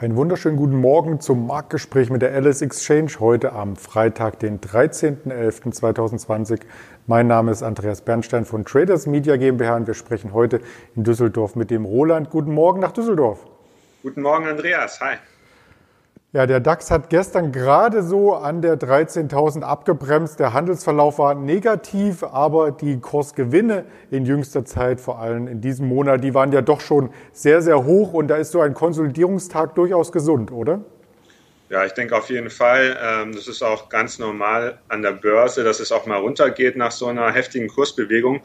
Einen 0.00 0.16
wunderschönen 0.16 0.56
guten 0.56 0.76
Morgen 0.76 1.20
zum 1.20 1.46
Marktgespräch 1.46 2.08
mit 2.08 2.22
der 2.22 2.34
Alice 2.34 2.62
Exchange 2.62 3.10
heute 3.20 3.52
am 3.52 3.76
Freitag, 3.76 4.38
den 4.38 4.58
13.11.2020. 4.58 6.62
Mein 7.06 7.26
Name 7.26 7.52
ist 7.52 7.62
Andreas 7.62 8.00
Bernstein 8.00 8.46
von 8.46 8.64
Traders 8.64 9.06
Media 9.06 9.36
GmbH 9.36 9.76
und 9.76 9.86
wir 9.86 9.92
sprechen 9.92 10.32
heute 10.32 10.62
in 10.96 11.04
Düsseldorf 11.04 11.54
mit 11.54 11.70
dem 11.70 11.84
Roland. 11.84 12.30
Guten 12.30 12.54
Morgen 12.54 12.80
nach 12.80 12.92
Düsseldorf. 12.92 13.44
Guten 14.02 14.22
Morgen, 14.22 14.46
Andreas. 14.46 15.02
Hi. 15.02 15.16
Ja, 16.32 16.46
der 16.46 16.60
DAX 16.60 16.92
hat 16.92 17.10
gestern 17.10 17.50
gerade 17.50 18.04
so 18.04 18.34
an 18.34 18.62
der 18.62 18.78
13.000 18.78 19.62
abgebremst. 19.62 20.38
Der 20.38 20.52
Handelsverlauf 20.52 21.18
war 21.18 21.34
negativ, 21.34 22.22
aber 22.22 22.70
die 22.70 23.00
Kursgewinne 23.00 23.84
in 24.12 24.24
jüngster 24.24 24.64
Zeit, 24.64 25.00
vor 25.00 25.18
allem 25.18 25.48
in 25.48 25.60
diesem 25.60 25.88
Monat, 25.88 26.22
die 26.22 26.32
waren 26.32 26.52
ja 26.52 26.62
doch 26.62 26.80
schon 26.80 27.10
sehr, 27.32 27.62
sehr 27.62 27.84
hoch 27.84 28.12
und 28.12 28.28
da 28.28 28.36
ist 28.36 28.52
so 28.52 28.60
ein 28.60 28.74
Konsolidierungstag 28.74 29.74
durchaus 29.74 30.12
gesund, 30.12 30.52
oder? 30.52 30.82
Ja, 31.68 31.84
ich 31.84 31.94
denke 31.94 32.16
auf 32.16 32.30
jeden 32.30 32.50
Fall. 32.50 32.96
Ähm, 33.02 33.34
das 33.34 33.48
ist 33.48 33.62
auch 33.62 33.88
ganz 33.88 34.20
normal 34.20 34.78
an 34.86 35.02
der 35.02 35.12
Börse, 35.12 35.64
dass 35.64 35.80
es 35.80 35.90
auch 35.90 36.06
mal 36.06 36.18
runtergeht 36.18 36.76
nach 36.76 36.92
so 36.92 37.08
einer 37.08 37.32
heftigen 37.32 37.66
Kursbewegung. 37.66 38.40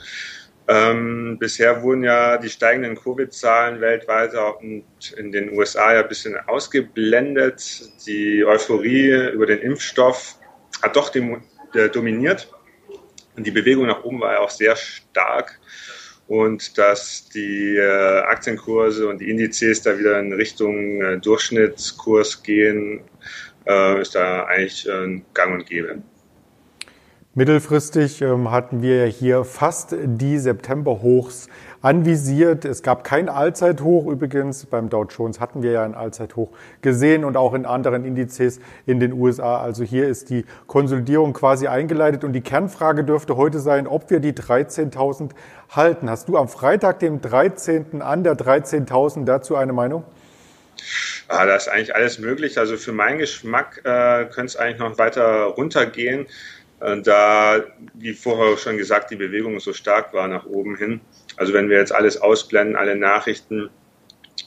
Ähm, 0.67 1.37
bisher 1.39 1.83
wurden 1.83 2.03
ja 2.03 2.37
die 2.37 2.49
steigenden 2.49 2.95
Covid-Zahlen 2.95 3.81
weltweit 3.81 4.33
und 4.33 4.83
in 5.15 5.31
den 5.31 5.55
USA 5.55 5.93
ja 5.93 6.01
ein 6.01 6.07
bisschen 6.07 6.37
ausgeblendet. 6.47 7.83
Die 8.07 8.43
Euphorie 8.43 9.29
über 9.31 9.45
den 9.45 9.59
Impfstoff 9.59 10.39
hat 10.81 10.95
doch 10.95 11.09
dem, 11.09 11.43
äh, 11.73 11.89
dominiert. 11.89 12.51
Und 13.35 13.45
die 13.45 13.51
Bewegung 13.51 13.85
nach 13.85 14.03
oben 14.03 14.21
war 14.21 14.33
ja 14.33 14.39
auch 14.39 14.49
sehr 14.49 14.75
stark. 14.75 15.59
Und 16.27 16.77
dass 16.79 17.29
die 17.29 17.75
äh, 17.77 18.21
Aktienkurse 18.21 19.07
und 19.07 19.19
die 19.19 19.29
Indizes 19.29 19.83
da 19.83 19.99
wieder 19.99 20.19
in 20.19 20.33
Richtung 20.33 21.01
äh, 21.01 21.19
Durchschnittskurs 21.19 22.41
gehen, 22.41 23.01
äh, 23.67 24.01
ist 24.01 24.15
da 24.15 24.45
eigentlich 24.45 24.87
äh, 24.87 25.21
gang 25.35 25.53
und 25.53 25.67
gäbe. 25.67 26.01
Mittelfristig 27.37 28.21
ähm, 28.21 28.49
hatten 28.49 28.81
wir 28.81 29.07
hier 29.07 29.43
fast 29.43 29.93
die 30.01 30.37
September-Hochs 30.37 31.49
anvisiert. 31.81 32.63
Es 32.63 32.81
gab 32.81 33.03
kein 33.03 33.27
Allzeithoch 33.27 34.07
übrigens. 34.07 34.65
Beim 34.67 34.87
Dow 34.87 35.03
Jones 35.03 35.41
hatten 35.41 35.61
wir 35.61 35.71
ja 35.71 35.83
ein 35.83 35.95
Allzeithoch 35.95 36.51
gesehen 36.81 37.25
und 37.25 37.35
auch 37.35 37.53
in 37.53 37.65
anderen 37.65 38.05
Indizes 38.05 38.61
in 38.85 39.01
den 39.01 39.11
USA. 39.11 39.61
Also 39.61 39.83
hier 39.83 40.07
ist 40.07 40.29
die 40.29 40.45
Konsolidierung 40.67 41.33
quasi 41.33 41.67
eingeleitet 41.67 42.23
und 42.23 42.31
die 42.31 42.39
Kernfrage 42.39 43.03
dürfte 43.03 43.35
heute 43.35 43.59
sein, 43.59 43.85
ob 43.85 44.09
wir 44.09 44.21
die 44.21 44.31
13.000 44.31 45.31
halten. 45.71 46.09
Hast 46.09 46.29
du 46.29 46.37
am 46.37 46.47
Freitag, 46.47 46.99
dem 46.99 47.19
13. 47.19 48.01
an 48.01 48.23
der 48.23 48.35
13.000 48.35 49.25
dazu 49.25 49.57
eine 49.57 49.73
Meinung? 49.73 50.05
Ah, 51.27 51.45
da 51.45 51.55
ist 51.55 51.67
eigentlich 51.67 51.95
alles 51.95 52.19
möglich. 52.19 52.57
Also 52.59 52.77
für 52.77 52.91
meinen 52.91 53.17
Geschmack 53.17 53.81
äh, 53.83 54.25
könnte 54.25 54.45
es 54.45 54.55
eigentlich 54.55 54.79
noch 54.79 54.97
weiter 54.97 55.45
runtergehen. 55.45 56.27
Äh, 56.81 57.01
da, 57.01 57.63
wie 57.93 58.13
vorher 58.13 58.57
schon 58.57 58.77
gesagt, 58.77 59.11
die 59.11 59.15
Bewegung 59.15 59.59
so 59.59 59.73
stark 59.73 60.13
war 60.13 60.27
nach 60.27 60.45
oben 60.45 60.75
hin. 60.77 61.01
Also 61.37 61.53
wenn 61.53 61.69
wir 61.69 61.77
jetzt 61.77 61.93
alles 61.93 62.21
ausblenden, 62.21 62.75
alle 62.75 62.95
Nachrichten, 62.95 63.69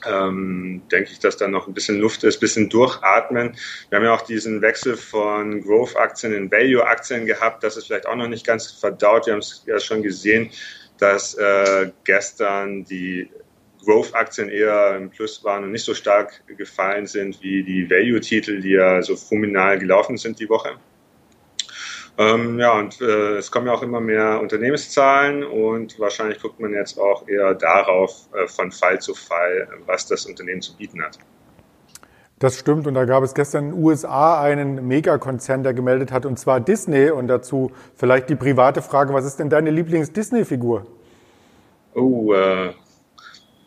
ähm, 0.07 0.83
denke 0.93 1.11
ich, 1.13 1.19
dass 1.19 1.37
da 1.37 1.49
noch 1.49 1.67
ein 1.67 1.75
bisschen 1.75 1.99
Luft 1.99 2.23
ist, 2.25 2.37
ein 2.37 2.41
bisschen 2.41 2.69
durchatmen. 2.69 3.57
Wir 3.89 3.99
haben 3.99 4.05
ja 4.05 4.15
auch 4.15 4.23
diesen 4.23 4.63
Wechsel 4.63 4.97
von 4.97 5.63
Growth-Aktien 5.63 6.33
in 6.33 6.51
Value-Aktien 6.51 7.27
gehabt. 7.27 7.65
Das 7.65 7.77
ist 7.77 7.87
vielleicht 7.87 8.07
auch 8.07 8.15
noch 8.15 8.29
nicht 8.29 8.47
ganz 8.47 8.71
verdaut. 8.71 9.27
Wir 9.27 9.33
haben 9.33 9.41
es 9.41 9.65
ja 9.67 9.81
schon 9.81 10.03
gesehen, 10.03 10.51
dass 10.99 11.35
äh, 11.35 11.91
gestern 12.05 12.85
die 12.85 13.31
Growth-Aktien 13.85 14.49
eher 14.49 14.97
im 14.97 15.11
Plus 15.11 15.43
waren 15.45 15.65
und 15.65 15.73
nicht 15.73 15.85
so 15.85 15.95
stark 15.95 16.43
gefallen 16.57 17.07
sind 17.07 17.43
wie 17.43 17.63
die 17.63 17.89
Value-Titel, 17.89 18.61
die 18.61 18.73
ja 18.73 19.03
so 19.03 19.17
fulminal 19.17 19.79
gelaufen 19.79 20.17
sind 20.17 20.39
die 20.41 20.49
Woche. 20.49 20.77
Ähm, 22.19 22.59
ja, 22.59 22.77
und 22.77 23.01
äh, 23.01 23.37
es 23.37 23.49
kommen 23.49 23.69
ja 23.69 23.73
auch 23.73 23.83
immer 23.83 24.01
mehr 24.01 24.41
Unternehmenszahlen 24.41 25.45
und 25.45 26.01
wahrscheinlich 26.01 26.43
guckt 26.43 26.59
man 26.59 26.73
jetzt 26.73 26.99
auch 26.99 27.29
eher 27.29 27.55
darauf, 27.55 28.29
äh, 28.35 28.49
von 28.49 28.73
Fall 28.73 29.01
zu 29.01 29.15
Fall, 29.15 29.69
was 29.87 30.09
das 30.09 30.27
Unternehmen 30.27 30.61
zu 30.61 30.77
bieten 30.77 31.01
hat. 31.01 31.17
Das 32.41 32.59
stimmt 32.59 32.89
und 32.89 32.95
da 32.95 33.05
gab 33.05 33.23
es 33.23 33.35
gestern 33.35 33.67
in 33.67 33.71
den 33.71 33.85
USA 33.85 34.41
einen 34.41 34.87
Megakonzern, 34.89 35.63
der 35.63 35.75
gemeldet 35.75 36.11
hat, 36.11 36.27
und 36.27 36.41
zwar 36.41 36.61
Disney. 36.61 37.11
Und 37.11 37.29
dazu 37.29 37.71
vielleicht 37.97 38.29
die 38.31 38.37
private 38.37 38.83
Frage, 38.83 39.15
was 39.15 39.25
ist 39.25 39.39
denn 39.39 39.49
deine 39.49 39.71
Lieblings-Disney-Figur? 39.71 40.87
Oh, 41.95 42.33
äh, 42.33 42.75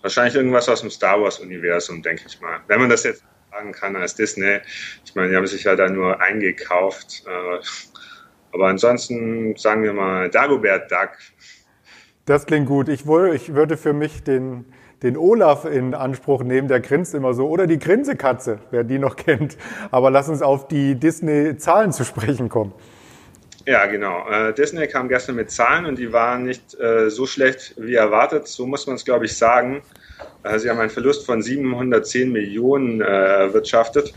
wahrscheinlich 0.01 0.35
irgendwas 0.35 0.67
aus 0.67 0.81
dem 0.81 0.90
Star 0.90 1.22
Wars-Universum, 1.22 2.01
denke 2.01 2.23
ich 2.28 2.40
mal. 2.41 2.59
Wenn 2.67 2.81
man 2.81 2.90
das 2.90 3.03
jetzt 3.03 3.23
sagen 3.51 3.72
kann 3.72 3.95
als 3.95 4.16
Disney. 4.16 4.59
Ich 5.06 5.16
meine, 5.16 5.29
die 5.29 5.35
haben 5.35 5.47
sich 5.47 5.63
ja 5.63 5.75
da 5.75 5.90
nur 5.90 6.22
eingekauft. 6.22 7.23
Äh, 7.28 7.59
aber 8.53 8.67
ansonsten 8.67 9.56
sagen 9.56 9.84
wir 9.84 9.94
mal 9.94 10.29
Dagobert 10.29 10.91
Duck. 10.91 11.17
Das 12.25 12.45
klingt 12.45 12.67
gut. 12.67 12.89
Ich, 12.89 13.07
wohl, 13.07 13.34
ich 13.34 13.56
würde 13.56 13.78
für 13.78 13.94
mich 13.94 14.23
den, 14.23 14.66
den 15.03 15.17
Olaf 15.17 15.66
in 15.66 15.94
Anspruch 15.94 16.44
nehmen, 16.44 16.67
der 16.67 16.79
grinst 16.79 17.16
immer 17.16 17.34
so. 17.34 17.47
Oder 17.47 17.67
die 17.67 17.79
Grinsekatze, 17.79 18.59
wer 18.69 18.84
die 18.84 19.00
noch 19.00 19.16
kennt. 19.17 19.57
Aber 19.90 20.11
lass 20.11 20.29
uns 20.29 20.41
auf 20.41 20.67
die 20.67 20.95
Disney-Zahlen 20.95 21.91
zu 21.91 22.03
sprechen 22.06 22.50
kommen. 22.50 22.73
Ja, 23.66 23.85
genau. 23.85 24.28
Äh, 24.28 24.53
Disney 24.53 24.88
kam 24.88 25.07
gestern 25.07 25.35
mit 25.35 25.51
Zahlen 25.51 25.85
und 25.85 26.00
die 26.00 26.11
waren 26.11 26.44
nicht 26.44 26.79
äh, 26.79 27.09
so 27.09 27.28
schlecht 27.28 27.75
wie 27.78 27.94
erwartet. 27.94 28.47
So 28.47 28.66
muss 28.66 28.88
man 28.88 28.95
es, 28.95 29.06
glaube 29.06 29.25
ich, 29.25 29.38
sagen. 29.38 29.84
Äh, 30.44 30.57
sie 30.57 30.69
haben 30.69 30.79
einen 30.79 30.90
Verlust 30.90 31.25
von 31.25 31.41
710 31.41 32.31
Millionen 32.31 33.01
äh, 33.01 33.06
erwirtschaftet. 33.06 34.13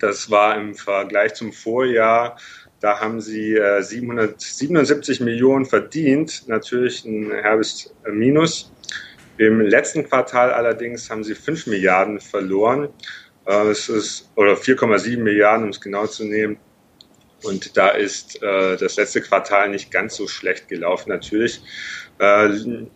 Das 0.00 0.30
war 0.30 0.56
im 0.56 0.74
Vergleich 0.74 1.34
zum 1.34 1.52
Vorjahr 1.52 2.36
da 2.80 3.00
haben 3.00 3.20
sie 3.20 3.54
äh, 3.54 3.82
777 3.82 5.20
Millionen 5.20 5.66
verdient, 5.66 6.44
natürlich 6.46 7.04
ein 7.04 7.30
herbes 7.30 7.92
Minus. 8.10 8.72
Im 9.36 9.60
letzten 9.60 10.08
Quartal 10.08 10.52
allerdings 10.52 11.10
haben 11.10 11.24
sie 11.24 11.34
5 11.34 11.66
Milliarden 11.66 12.20
verloren. 12.20 12.88
Äh, 13.46 13.68
es 13.68 13.88
ist, 13.88 14.30
oder 14.36 14.54
4,7 14.54 15.18
Milliarden, 15.18 15.64
um 15.64 15.70
es 15.70 15.80
genau 15.80 16.06
zu 16.06 16.24
nehmen. 16.24 16.58
Und 17.44 17.76
da 17.76 17.90
ist 17.90 18.42
äh, 18.42 18.76
das 18.76 18.96
letzte 18.96 19.20
Quartal 19.20 19.68
nicht 19.68 19.90
ganz 19.90 20.16
so 20.16 20.26
schlecht 20.26 20.68
gelaufen, 20.68 21.08
natürlich. 21.08 21.62
Äh, 22.18 22.48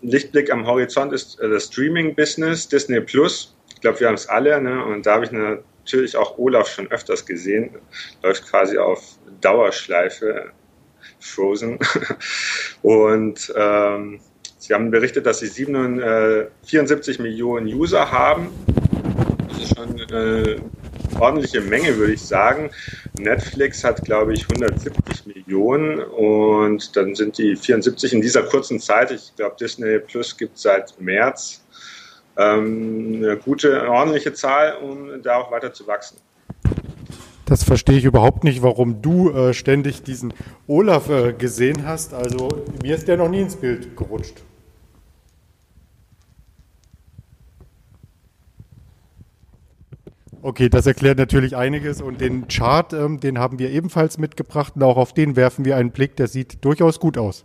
Lichtblick 0.03 0.50
am 0.50 0.66
Horizont 0.66 1.12
ist 1.12 1.38
äh, 1.41 1.48
das 1.48 1.66
Streaming-Business, 1.66 2.69
Disney 2.69 3.00
Plus. 3.00 3.56
Ich 3.75 3.81
glaube, 3.81 4.00
wir 4.00 4.09
haben 4.09 4.15
es 4.15 4.28
alle. 4.28 4.60
Ne? 4.60 4.84
Und 4.84 5.06
da 5.06 5.15
habe 5.15 5.25
ich 5.25 5.32
eine 5.32 5.62
natürlich 5.84 6.16
auch 6.16 6.38
Olaf 6.38 6.69
schon 6.69 6.91
öfters 6.91 7.26
gesehen. 7.26 7.70
Läuft 8.22 8.48
quasi 8.48 8.78
auf 8.78 9.03
Dauerschleife 9.41 10.53
Frozen. 11.20 11.78
Und 12.82 13.53
ähm, 13.56 14.21
sie 14.59 14.75
haben 14.75 14.91
berichtet, 14.91 15.26
dass 15.26 15.41
sie 15.41 15.48
74 15.48 17.19
äh, 17.19 17.22
Millionen 17.22 17.66
User 17.66 18.10
haben. 18.10 18.48
Das 19.48 19.59
ist 19.59 19.76
schon 19.76 20.00
eine 20.00 20.62
ordentliche 21.19 21.60
Menge, 21.60 21.97
würde 21.97 22.15
ich 22.15 22.22
sagen. 22.22 22.71
Netflix 23.19 23.84
hat, 23.84 24.04
glaube 24.04 24.32
ich, 24.32 24.48
170 24.48 25.26
Millionen 25.26 26.00
und 26.00 26.97
dann 26.97 27.15
sind 27.15 27.38
die 27.38 27.54
74 27.54 28.15
in 28.15 28.22
dieser 28.22 28.42
kurzen 28.42 28.81
Zeit. 28.81 29.10
Ich 29.10 29.32
glaube, 29.37 29.56
Disney 29.60 29.98
Plus 29.98 30.37
gibt 30.37 30.56
es 30.56 30.62
seit 30.62 30.98
März 31.00 31.62
eine 32.34 33.36
gute, 33.36 33.80
eine 33.80 33.90
ordentliche 33.90 34.32
Zahl, 34.32 34.76
um 34.82 35.22
da 35.22 35.36
auch 35.36 35.50
weiter 35.50 35.72
zu 35.72 35.86
wachsen. 35.86 36.16
Das 37.44 37.64
verstehe 37.64 37.98
ich 37.98 38.04
überhaupt 38.04 38.44
nicht, 38.44 38.62
warum 38.62 39.02
du 39.02 39.30
äh, 39.30 39.52
ständig 39.52 40.02
diesen 40.02 40.32
Olaf 40.66 41.10
äh, 41.10 41.34
gesehen 41.34 41.86
hast. 41.86 42.14
Also 42.14 42.48
mir 42.82 42.94
ist 42.94 43.08
der 43.08 43.18
noch 43.18 43.28
nie 43.28 43.42
ins 43.42 43.56
Bild 43.56 43.94
gerutscht. 43.96 44.42
Okay, 50.44 50.68
das 50.68 50.86
erklärt 50.86 51.18
natürlich 51.18 51.54
einiges 51.54 52.00
und 52.00 52.20
den 52.20 52.48
Chart, 52.48 52.92
ähm, 52.92 53.20
den 53.20 53.38
haben 53.38 53.58
wir 53.58 53.70
ebenfalls 53.70 54.18
mitgebracht 54.18 54.72
und 54.74 54.82
auch 54.82 54.96
auf 54.96 55.12
den 55.12 55.36
werfen 55.36 55.64
wir 55.64 55.76
einen 55.76 55.92
Blick, 55.92 56.16
der 56.16 56.26
sieht 56.26 56.64
durchaus 56.64 56.98
gut 56.98 57.16
aus. 57.16 57.44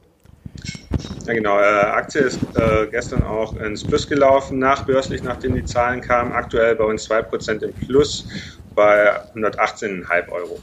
Ja, 1.25 1.33
genau. 1.33 1.59
Äh, 1.59 1.63
Aktie 1.63 2.21
ist 2.21 2.39
äh, 2.55 2.88
gestern 2.89 3.23
auch 3.23 3.55
ins 3.57 3.83
Plus 3.83 4.07
gelaufen, 4.07 4.59
nachbörslich, 4.59 5.23
nachdem 5.23 5.55
die 5.55 5.65
Zahlen 5.65 6.01
kamen. 6.01 6.31
Aktuell 6.31 6.75
bei 6.75 6.83
uns 6.83 7.09
2% 7.09 7.63
im 7.63 7.73
Plus 7.73 8.27
bei 8.75 9.11
118,5 9.35 10.29
Euro. 10.31 10.59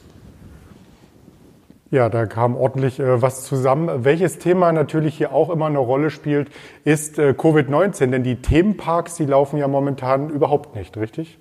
Ja, 1.91 2.09
da 2.09 2.25
kam 2.25 2.57
ordentlich 2.57 2.99
äh, 2.99 3.21
was 3.21 3.45
zusammen. 3.45 4.03
Welches 4.03 4.39
Thema 4.39 4.71
natürlich 4.71 5.15
hier 5.17 5.31
auch 5.31 5.49
immer 5.49 5.67
eine 5.67 5.77
Rolle 5.77 6.09
spielt, 6.09 6.49
ist 6.83 7.19
äh, 7.19 7.29
Covid-19. 7.37 8.07
Denn 8.07 8.23
die 8.23 8.41
Themenparks, 8.41 9.15
die 9.15 9.25
laufen 9.25 9.57
ja 9.57 9.67
momentan 9.67 10.29
überhaupt 10.29 10.75
nicht, 10.75 10.97
richtig? 10.97 11.37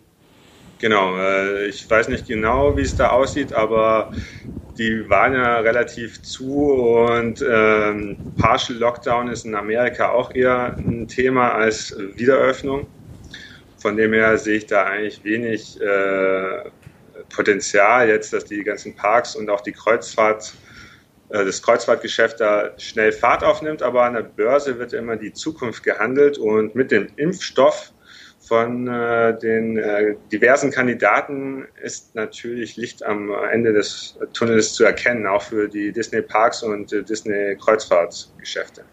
Genau, 0.84 1.16
äh, 1.18 1.66
ich 1.68 1.88
weiß 1.88 2.08
nicht 2.08 2.26
genau, 2.26 2.76
wie 2.76 2.82
es 2.82 2.94
da 2.94 3.08
aussieht, 3.08 3.54
aber 3.54 4.12
die 4.76 5.08
waren 5.08 5.32
ja 5.32 5.60
relativ 5.60 6.22
zu 6.22 6.72
und 6.74 7.42
ähm, 7.48 8.20
Partial 8.36 8.78
Lockdown 8.78 9.28
ist 9.28 9.46
in 9.46 9.54
Amerika 9.54 10.10
auch 10.10 10.34
eher 10.34 10.76
ein 10.78 11.08
Thema 11.08 11.52
als 11.54 11.96
Wiederöffnung. 11.98 12.90
Von 13.78 13.96
dem 13.96 14.12
her 14.12 14.38
sehe 14.38 14.58
ich 14.58 14.66
da 14.66 14.84
eigentlich 14.84 15.24
wenig 15.24 15.80
äh, 15.80 16.70
Potenzial 17.30 18.08
jetzt, 18.10 18.34
dass 18.34 18.44
die 18.44 18.62
ganzen 18.62 18.94
Parks 18.94 19.36
und 19.36 19.50
auch 19.50 19.62
die 19.62 19.72
Kreuzfahrt, 19.72 20.54
äh, 21.30 21.46
das 21.46 21.62
Kreuzfahrtgeschäft 21.62 22.40
da 22.40 22.74
schnell 22.78 23.12
Fahrt 23.12 23.42
aufnimmt. 23.44 23.82
Aber 23.82 24.04
an 24.04 24.14
der 24.14 24.22
Börse 24.24 24.78
wird 24.78 24.92
immer 24.92 25.16
die 25.16 25.32
Zukunft 25.32 25.82
gehandelt 25.82 26.38
und 26.38 26.74
mit 26.74 26.90
dem 26.92 27.08
Impfstoff 27.16 27.93
von 28.46 28.86
äh, 28.88 29.38
den 29.38 29.76
äh, 29.78 30.16
diversen 30.30 30.70
Kandidaten 30.70 31.66
ist 31.82 32.14
natürlich 32.14 32.76
Licht 32.76 33.02
am 33.02 33.30
Ende 33.50 33.72
des 33.72 34.18
Tunnels 34.32 34.74
zu 34.74 34.84
erkennen, 34.84 35.26
auch 35.26 35.42
für 35.42 35.68
die 35.68 35.92
Disney 35.92 36.20
Parks 36.20 36.62
und 36.62 36.92
äh, 36.92 37.02
Disney 37.02 37.56
Kreuzfahrtgeschäfte. 37.56 38.84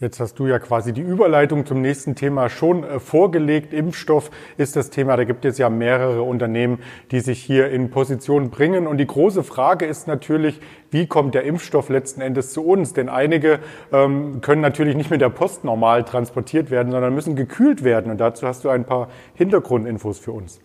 Jetzt 0.00 0.20
hast 0.20 0.38
du 0.38 0.46
ja 0.46 0.60
quasi 0.60 0.92
die 0.92 1.00
Überleitung 1.00 1.66
zum 1.66 1.80
nächsten 1.80 2.14
Thema 2.14 2.48
schon 2.48 2.84
äh, 2.84 3.00
vorgelegt. 3.00 3.74
Impfstoff 3.74 4.30
ist 4.56 4.76
das 4.76 4.90
Thema. 4.90 5.16
Da 5.16 5.24
gibt 5.24 5.44
es 5.44 5.58
ja 5.58 5.68
mehrere 5.70 6.22
Unternehmen, 6.22 6.78
die 7.10 7.18
sich 7.18 7.42
hier 7.42 7.68
in 7.70 7.90
Position 7.90 8.50
bringen. 8.50 8.86
Und 8.86 8.98
die 8.98 9.08
große 9.08 9.42
Frage 9.42 9.86
ist 9.86 10.06
natürlich, 10.06 10.60
wie 10.92 11.08
kommt 11.08 11.34
der 11.34 11.42
Impfstoff 11.42 11.88
letzten 11.88 12.20
Endes 12.20 12.52
zu 12.52 12.64
uns? 12.64 12.92
Denn 12.92 13.08
einige 13.08 13.58
ähm, 13.92 14.40
können 14.40 14.62
natürlich 14.62 14.94
nicht 14.94 15.10
mit 15.10 15.20
der 15.20 15.30
Post 15.30 15.64
normal 15.64 16.04
transportiert 16.04 16.70
werden, 16.70 16.92
sondern 16.92 17.12
müssen 17.12 17.34
gekühlt 17.34 17.82
werden. 17.82 18.12
Und 18.12 18.18
dazu 18.18 18.46
hast 18.46 18.62
du 18.62 18.68
ein 18.68 18.84
paar 18.84 19.08
Hintergrundinfos 19.34 20.20
für 20.20 20.30
uns. 20.30 20.60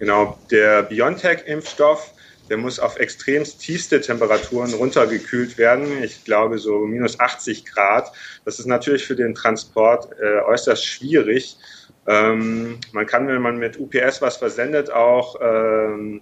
Genau, 0.00 0.36
der 0.50 0.82
BioNTech-Impfstoff 0.82 2.14
der 2.48 2.56
muss 2.56 2.78
auf 2.78 2.98
extremst 2.98 3.60
tiefste 3.60 4.00
Temperaturen 4.00 4.72
runtergekühlt 4.74 5.58
werden. 5.58 6.02
Ich 6.02 6.24
glaube 6.24 6.58
so 6.58 6.80
minus 6.80 7.18
80 7.18 7.64
Grad. 7.66 8.12
Das 8.44 8.58
ist 8.58 8.66
natürlich 8.66 9.06
für 9.06 9.16
den 9.16 9.34
Transport 9.34 10.08
äh, 10.20 10.40
äußerst 10.40 10.84
schwierig. 10.84 11.56
Ähm, 12.06 12.78
man 12.92 13.06
kann, 13.06 13.26
wenn 13.26 13.42
man 13.42 13.58
mit 13.58 13.78
UPS 13.78 14.22
was 14.22 14.36
versendet, 14.36 14.90
auch 14.90 15.36
ähm, 15.40 16.20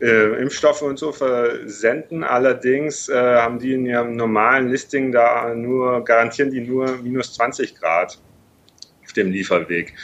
äh, 0.00 0.40
Impfstoffe 0.40 0.82
und 0.82 0.98
so 0.98 1.10
versenden. 1.12 2.22
Allerdings 2.22 3.08
äh, 3.08 3.14
haben 3.14 3.58
die 3.58 3.72
in 3.72 3.86
ihrem 3.86 4.14
normalen 4.14 4.68
Listing 4.68 5.10
da 5.10 5.54
nur, 5.54 6.04
garantieren 6.04 6.50
die 6.50 6.60
nur 6.60 6.98
minus 6.98 7.34
20 7.34 7.74
Grad 7.74 8.18
auf 9.04 9.12
dem 9.14 9.32
Lieferweg. 9.32 9.94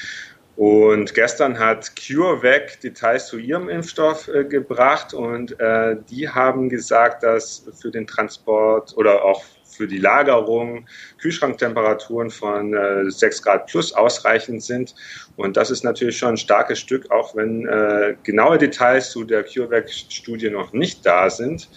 Und 0.56 1.14
gestern 1.14 1.58
hat 1.58 1.92
CureVac 1.96 2.80
Details 2.80 3.26
zu 3.26 3.38
ihrem 3.38 3.68
Impfstoff 3.68 4.28
äh, 4.28 4.44
gebracht 4.44 5.12
und 5.12 5.58
äh, 5.58 5.96
die 6.08 6.28
haben 6.28 6.68
gesagt, 6.68 7.24
dass 7.24 7.66
für 7.80 7.90
den 7.90 8.06
Transport 8.06 8.96
oder 8.96 9.24
auch 9.24 9.42
für 9.64 9.88
die 9.88 9.98
Lagerung 9.98 10.86
Kühlschranktemperaturen 11.18 12.30
von 12.30 12.72
äh, 12.72 13.10
6 13.10 13.42
Grad 13.42 13.66
plus 13.66 13.92
ausreichend 13.92 14.62
sind. 14.62 14.94
Und 15.36 15.56
das 15.56 15.70
ist 15.70 15.82
natürlich 15.82 16.18
schon 16.18 16.30
ein 16.30 16.36
starkes 16.36 16.78
Stück, 16.78 17.10
auch 17.10 17.34
wenn 17.34 17.66
äh, 17.66 18.14
genaue 18.22 18.58
Details 18.58 19.10
zu 19.10 19.24
der 19.24 19.42
CureVac-Studie 19.42 20.50
noch 20.50 20.72
nicht 20.72 21.04
da 21.04 21.30
sind. 21.30 21.68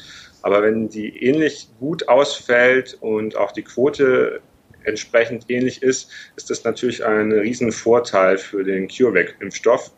Aber 0.43 0.61
wenn 0.61 0.87
die 0.87 1.23
ähnlich 1.23 1.69
gut 1.79 2.07
ausfällt 2.07 2.95
und 3.01 3.35
auch 3.35 3.51
die 3.51 3.63
Quote 3.63 4.41
entsprechend 4.87 5.45
ähnlich 5.49 5.83
ist, 5.83 6.09
ist 6.35 6.49
das 6.49 6.63
natürlich 6.63 7.05
ein 7.05 7.31
Riesenvorteil 7.31 8.37
für 8.37 8.63
den 8.63 8.87
CureVac-Impfstoff. 8.87 9.91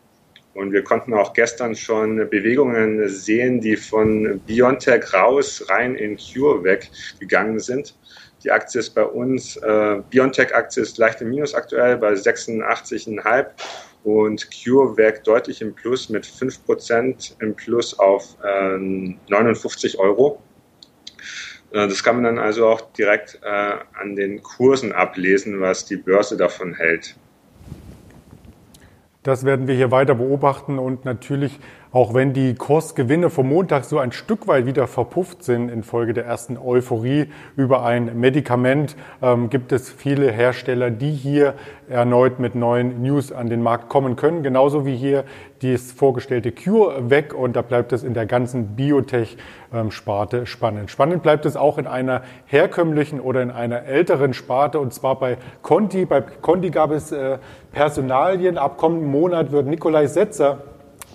Und 0.54 0.72
wir 0.72 0.82
konnten 0.82 1.14
auch 1.14 1.32
gestern 1.32 1.76
schon 1.76 2.16
Bewegungen 2.28 3.08
sehen, 3.08 3.60
die 3.60 3.76
von 3.76 4.40
BioNTech 4.46 5.14
raus 5.14 5.64
rein 5.68 5.94
in 5.94 6.16
CureVac 6.16 6.88
gegangen 7.20 7.60
sind. 7.60 7.94
Die 8.42 8.50
Aktie 8.50 8.80
ist 8.80 8.90
bei 8.90 9.04
uns, 9.04 9.56
äh, 9.58 10.00
BioNTech-Aktie 10.10 10.82
ist 10.82 10.98
leicht 10.98 11.20
im 11.20 11.30
Minus 11.30 11.54
aktuell 11.54 11.96
bei 11.98 12.14
86,5 12.14 13.46
und 14.02 14.48
CureVac 14.50 15.22
deutlich 15.24 15.60
im 15.60 15.74
Plus 15.74 16.08
mit 16.08 16.24
5% 16.24 17.40
im 17.40 17.54
Plus 17.54 17.98
auf 17.98 18.36
äh, 18.42 18.78
59 18.78 19.98
Euro. 19.98 20.42
Äh, 21.72 21.88
das 21.88 22.02
kann 22.02 22.16
man 22.16 22.24
dann 22.24 22.38
also 22.38 22.68
auch 22.68 22.80
direkt 22.92 23.40
äh, 23.42 23.74
an 24.00 24.16
den 24.16 24.42
Kursen 24.42 24.92
ablesen, 24.92 25.60
was 25.60 25.84
die 25.84 25.96
Börse 25.96 26.36
davon 26.36 26.74
hält. 26.74 27.16
Das 29.22 29.44
werden 29.44 29.68
wir 29.68 29.74
hier 29.74 29.90
weiter 29.90 30.14
beobachten 30.14 30.78
und 30.78 31.04
natürlich 31.04 31.60
auch 31.92 32.14
wenn 32.14 32.32
die 32.32 32.54
Kursgewinne 32.54 33.30
vom 33.30 33.48
Montag 33.48 33.84
so 33.84 33.98
ein 33.98 34.12
Stück 34.12 34.46
weit 34.46 34.64
wieder 34.64 34.86
verpufft 34.86 35.42
sind 35.42 35.68
infolge 35.68 36.14
der 36.14 36.24
ersten 36.24 36.56
Euphorie 36.56 37.26
über 37.56 37.84
ein 37.84 38.18
Medikament, 38.20 38.94
ähm, 39.22 39.50
gibt 39.50 39.72
es 39.72 39.90
viele 39.90 40.30
Hersteller, 40.30 40.90
die 40.90 41.10
hier 41.10 41.54
erneut 41.88 42.38
mit 42.38 42.54
neuen 42.54 43.02
News 43.02 43.32
an 43.32 43.48
den 43.48 43.60
Markt 43.62 43.88
kommen 43.88 44.14
können. 44.14 44.44
Genauso 44.44 44.86
wie 44.86 44.94
hier 44.94 45.24
das 45.62 45.90
vorgestellte 45.90 46.52
Cure 46.52 47.10
weg 47.10 47.34
und 47.34 47.56
da 47.56 47.62
bleibt 47.62 47.92
es 47.92 48.04
in 48.04 48.14
der 48.14 48.26
ganzen 48.26 48.76
Biotech-Sparte 48.76 50.46
spannend. 50.46 50.90
Spannend 50.90 51.24
bleibt 51.24 51.44
es 51.44 51.56
auch 51.56 51.76
in 51.76 51.88
einer 51.88 52.22
herkömmlichen 52.46 53.18
oder 53.20 53.42
in 53.42 53.50
einer 53.50 53.82
älteren 53.82 54.32
Sparte 54.32 54.78
und 54.78 54.94
zwar 54.94 55.18
bei 55.18 55.38
Conti. 55.62 56.04
Bei 56.04 56.20
Conti 56.20 56.70
gab 56.70 56.92
es 56.92 57.10
äh, 57.10 57.38
Personalien. 57.72 58.58
Ab 58.58 58.78
kommenden 58.78 59.10
Monat 59.10 59.50
wird 59.50 59.66
Nikolai 59.66 60.06
Setzer 60.06 60.58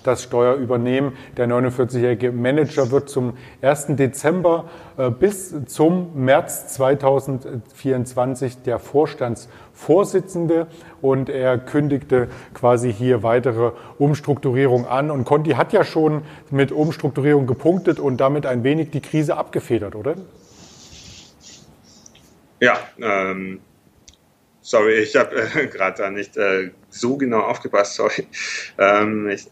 das 0.08 0.24
Steuer 0.24 0.56
übernehmen. 0.56 1.14
Der 1.38 1.48
49-jährige 1.48 2.32
Manager 2.32 2.92
wird 2.92 3.10
zum 3.10 3.38
1. 3.62 3.88
Dezember 3.90 4.70
äh, 4.98 5.10
bis 5.10 5.54
zum 5.66 6.12
März 6.24 6.74
2024 6.76 8.64
der 8.64 8.80
Vorstandsvorsitzende 8.80 10.68
und 11.02 11.30
er 11.30 11.58
kündigte 11.58 12.28
quasi 12.54 12.94
hier 12.94 13.24
weitere 13.24 13.72
Umstrukturierung 13.98 14.88
an. 14.88 15.12
Und 15.12 15.26
Conti 15.26 15.52
hat 15.52 15.74
ja 15.74 15.84
schon 15.84 16.24
mit 16.50 16.72
Umstrukturierung 16.72 17.48
gepunktet 17.48 18.00
und 18.00 18.18
damit 18.18 18.46
ein 18.46 18.64
wenig 18.64 18.92
die 18.92 19.02
Krise 19.02 19.38
abgefedert, 19.38 19.96
oder? 19.96 20.16
Ja, 22.60 22.78
ähm, 23.00 23.60
sorry, 24.62 25.00
ich 25.00 25.16
habe 25.16 25.36
äh, 25.36 25.68
gerade 25.72 26.04
da 26.04 26.10
nicht 26.10 26.38
äh, 26.38 26.72
so 26.90 27.18
genau 27.18 27.42
aufgepasst, 27.42 27.96
sorry. 27.96 28.28
Ähm, 28.78 29.30
ich 29.30 29.48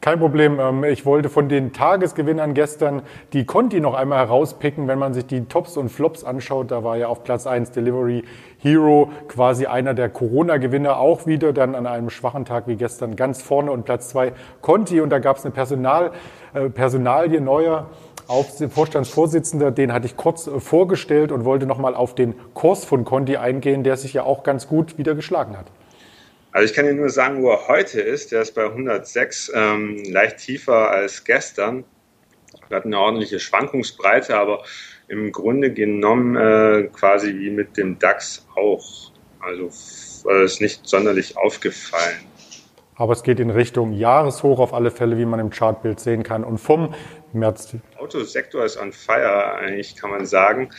kein 0.00 0.18
Problem. 0.18 0.60
Ähm, 0.60 0.84
ich 0.84 1.04
wollte 1.04 1.28
von 1.28 1.48
den 1.48 1.72
Tagesgewinnern 1.72 2.54
gestern 2.54 3.02
die 3.32 3.44
Conti 3.44 3.80
noch 3.80 3.94
einmal 3.94 4.18
herauspicken. 4.18 4.88
Wenn 4.88 4.98
man 4.98 5.14
sich 5.14 5.26
die 5.26 5.44
Tops 5.46 5.76
und 5.76 5.88
Flops 5.88 6.24
anschaut, 6.24 6.70
da 6.70 6.84
war 6.84 6.96
ja 6.96 7.08
auf 7.08 7.24
Platz 7.24 7.46
1 7.46 7.72
Delivery 7.72 8.24
Hero 8.58 9.10
quasi 9.28 9.66
einer 9.66 9.94
der 9.94 10.08
Corona-Gewinner 10.08 10.98
auch 10.98 11.26
wieder, 11.26 11.52
dann 11.52 11.74
an 11.74 11.86
einem 11.86 12.10
schwachen 12.10 12.44
Tag 12.44 12.66
wie 12.66 12.76
gestern 12.76 13.16
ganz 13.16 13.42
vorne 13.42 13.70
und 13.70 13.84
Platz 13.84 14.08
2 14.10 14.32
Conti 14.60 15.00
und 15.00 15.10
da 15.10 15.18
gab 15.18 15.36
es 15.36 15.44
eine 15.44 15.52
Personal, 15.52 16.12
äh, 16.54 16.68
Personalie 16.68 17.40
neuer 17.40 17.86
Vorstandsvorsitzender, 18.68 19.70
den 19.70 19.92
hatte 19.92 20.06
ich 20.06 20.16
kurz 20.16 20.46
äh, 20.46 20.60
vorgestellt 20.60 21.32
und 21.32 21.44
wollte 21.44 21.66
nochmal 21.66 21.94
auf 21.94 22.14
den 22.14 22.34
Kurs 22.52 22.84
von 22.84 23.04
Conti 23.04 23.36
eingehen, 23.36 23.84
der 23.84 23.96
sich 23.96 24.12
ja 24.12 24.24
auch 24.24 24.42
ganz 24.42 24.68
gut 24.68 24.98
wieder 24.98 25.14
geschlagen 25.14 25.56
hat. 25.56 25.66
Also 26.52 26.64
ich 26.64 26.74
kann 26.74 26.86
Ihnen 26.86 26.96
nur 26.96 27.10
sagen, 27.10 27.42
wo 27.42 27.50
er 27.50 27.68
heute 27.68 28.00
ist. 28.00 28.32
Der 28.32 28.42
ist 28.42 28.54
bei 28.54 28.64
106, 28.64 29.52
ähm, 29.54 30.02
leicht 30.04 30.38
tiefer 30.38 30.90
als 30.90 31.24
gestern. 31.24 31.84
Er 32.70 32.76
hat 32.76 32.84
eine 32.84 32.98
ordentliche 32.98 33.38
Schwankungsbreite, 33.38 34.36
aber 34.36 34.64
im 35.08 35.32
Grunde 35.32 35.72
genommen 35.72 36.36
äh, 36.36 36.88
quasi 36.92 37.34
wie 37.38 37.50
mit 37.50 37.76
dem 37.76 37.98
DAX 37.98 38.46
auch. 38.56 39.12
Also 39.40 39.70
äh, 40.28 40.44
ist 40.44 40.60
nicht 40.60 40.86
sonderlich 40.86 41.36
aufgefallen. 41.36 42.26
Aber 42.96 43.12
es 43.12 43.22
geht 43.22 43.38
in 43.38 43.50
Richtung 43.50 43.92
Jahreshoch 43.92 44.58
auf 44.58 44.74
alle 44.74 44.90
Fälle, 44.90 45.16
wie 45.18 45.24
man 45.24 45.38
im 45.38 45.50
Chartbild 45.50 46.00
sehen 46.00 46.24
kann. 46.24 46.42
Und 46.42 46.58
vom 46.58 46.94
März. 47.32 47.76
Der 48.08 48.20
Autosektor 48.20 48.64
ist 48.64 48.76
on 48.78 48.92
fire, 48.92 49.54
eigentlich 49.54 49.96
kann 49.96 50.10
man 50.10 50.24
sagen. 50.24 50.70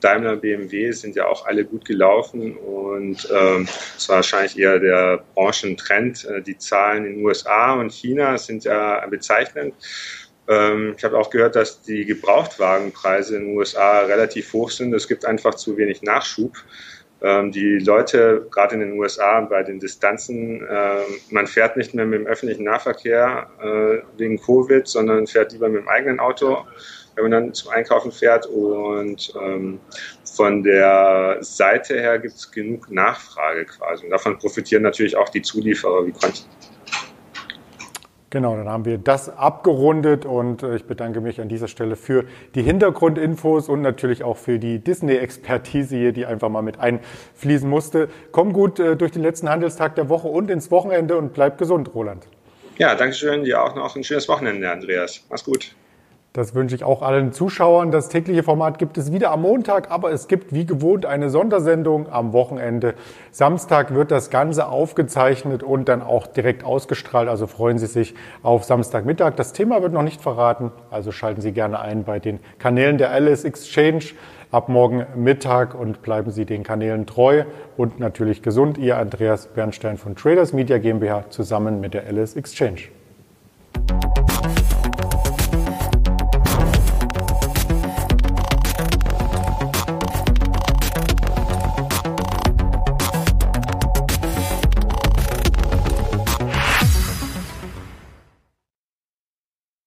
Daimler, 0.00 0.36
BMW 0.36 0.90
sind 0.92 1.14
ja 1.14 1.26
auch 1.26 1.46
alle 1.46 1.64
gut 1.64 1.84
gelaufen 1.84 2.56
und 2.56 3.28
ähm, 3.30 3.68
war 4.08 4.16
wahrscheinlich 4.16 4.58
eher 4.58 4.80
der 4.80 5.24
Branchentrend. 5.34 6.24
Äh, 6.24 6.42
die 6.42 6.58
Zahlen 6.58 7.04
in 7.04 7.14
den 7.14 7.24
USA 7.24 7.74
und 7.74 7.92
China 7.92 8.36
sind 8.36 8.64
ja 8.64 9.06
bezeichnend. 9.06 9.74
Ähm, 10.48 10.94
ich 10.96 11.04
habe 11.04 11.18
auch 11.18 11.30
gehört, 11.30 11.54
dass 11.54 11.82
die 11.82 12.04
Gebrauchtwagenpreise 12.04 13.36
in 13.36 13.46
den 13.46 13.56
USA 13.56 14.00
relativ 14.00 14.52
hoch 14.52 14.70
sind. 14.70 14.92
Es 14.92 15.06
gibt 15.06 15.24
einfach 15.24 15.54
zu 15.54 15.76
wenig 15.76 16.02
Nachschub. 16.02 16.56
Ähm, 17.22 17.52
die 17.52 17.78
Leute, 17.78 18.46
gerade 18.50 18.74
in 18.74 18.80
den 18.80 18.98
USA, 18.98 19.40
bei 19.42 19.62
den 19.62 19.78
Distanzen, 19.78 20.66
äh, 20.66 21.02
man 21.30 21.46
fährt 21.46 21.76
nicht 21.76 21.94
mehr 21.94 22.04
mit 22.04 22.20
dem 22.20 22.26
öffentlichen 22.26 22.64
Nahverkehr 22.64 23.46
äh, 23.62 24.18
wegen 24.18 24.40
Covid, 24.40 24.86
sondern 24.88 25.26
fährt 25.26 25.52
lieber 25.52 25.68
mit 25.68 25.82
dem 25.82 25.88
eigenen 25.88 26.18
Auto, 26.18 26.58
wenn 27.14 27.24
man 27.24 27.30
dann 27.30 27.54
zum 27.54 27.70
Einkaufen 27.70 28.10
fährt. 28.10 28.46
Und 28.46 29.32
ähm, 29.40 29.78
von 30.24 30.64
der 30.64 31.38
Seite 31.40 31.94
her 32.00 32.18
gibt 32.18 32.34
es 32.34 32.50
genug 32.50 32.90
Nachfrage 32.90 33.66
quasi. 33.66 34.04
Und 34.04 34.10
davon 34.10 34.38
profitieren 34.38 34.82
natürlich 34.82 35.16
auch 35.16 35.28
die 35.28 35.42
Zulieferer 35.42 36.04
wie 36.04 36.12
Conti. 36.12 36.42
Genau, 38.32 38.56
dann 38.56 38.66
haben 38.66 38.86
wir 38.86 38.96
das 38.96 39.28
abgerundet 39.28 40.24
und 40.24 40.62
äh, 40.62 40.76
ich 40.76 40.84
bedanke 40.84 41.20
mich 41.20 41.38
an 41.38 41.50
dieser 41.50 41.68
Stelle 41.68 41.96
für 41.96 42.24
die 42.54 42.62
Hintergrundinfos 42.62 43.68
und 43.68 43.82
natürlich 43.82 44.24
auch 44.24 44.38
für 44.38 44.58
die 44.58 44.78
Disney-Expertise 44.78 45.94
hier, 45.94 46.12
die 46.12 46.24
einfach 46.24 46.48
mal 46.48 46.62
mit 46.62 46.80
einfließen 46.80 47.68
musste. 47.68 48.08
Komm 48.30 48.54
gut 48.54 48.80
äh, 48.80 48.96
durch 48.96 49.12
den 49.12 49.20
letzten 49.20 49.50
Handelstag 49.50 49.96
der 49.96 50.08
Woche 50.08 50.28
und 50.28 50.50
ins 50.50 50.70
Wochenende 50.70 51.18
und 51.18 51.34
bleib 51.34 51.58
gesund, 51.58 51.94
Roland. 51.94 52.26
Ja, 52.78 52.94
danke 52.94 53.14
schön. 53.14 53.44
Dir 53.44 53.62
auch 53.62 53.74
noch 53.74 53.96
ein 53.96 54.02
schönes 54.02 54.26
Wochenende, 54.30 54.70
Andreas. 54.70 55.26
Mach's 55.28 55.44
gut. 55.44 55.74
Das 56.34 56.54
wünsche 56.54 56.74
ich 56.74 56.82
auch 56.82 57.02
allen 57.02 57.32
Zuschauern. 57.32 57.90
Das 57.90 58.08
tägliche 58.08 58.42
Format 58.42 58.78
gibt 58.78 58.96
es 58.96 59.12
wieder 59.12 59.32
am 59.32 59.42
Montag, 59.42 59.90
aber 59.90 60.12
es 60.12 60.28
gibt 60.28 60.54
wie 60.54 60.64
gewohnt 60.64 61.04
eine 61.04 61.28
Sondersendung 61.28 62.10
am 62.10 62.32
Wochenende. 62.32 62.94
Samstag 63.32 63.92
wird 63.92 64.10
das 64.10 64.30
Ganze 64.30 64.68
aufgezeichnet 64.68 65.62
und 65.62 65.90
dann 65.90 66.00
auch 66.00 66.26
direkt 66.26 66.64
ausgestrahlt. 66.64 67.28
Also 67.28 67.46
freuen 67.46 67.76
Sie 67.76 67.86
sich 67.86 68.14
auf 68.42 68.64
Samstagmittag. 68.64 69.36
Das 69.36 69.52
Thema 69.52 69.82
wird 69.82 69.92
noch 69.92 70.02
nicht 70.02 70.22
verraten, 70.22 70.72
also 70.90 71.12
schalten 71.12 71.42
Sie 71.42 71.52
gerne 71.52 71.80
ein 71.80 72.04
bei 72.04 72.18
den 72.18 72.40
Kanälen 72.58 72.96
der 72.96 73.10
Alice 73.10 73.44
Exchange 73.44 74.14
ab 74.50 74.70
morgen 74.70 75.04
Mittag 75.14 75.74
und 75.74 76.00
bleiben 76.00 76.30
Sie 76.30 76.46
den 76.46 76.62
Kanälen 76.62 77.04
treu 77.04 77.44
und 77.76 78.00
natürlich 78.00 78.40
gesund. 78.40 78.78
Ihr 78.78 78.96
Andreas 78.96 79.48
Bernstein 79.48 79.98
von 79.98 80.16
Traders 80.16 80.54
Media 80.54 80.78
GmbH 80.78 81.28
zusammen 81.28 81.78
mit 81.80 81.92
der 81.92 82.06
Alice 82.06 82.36
Exchange. 82.36 82.88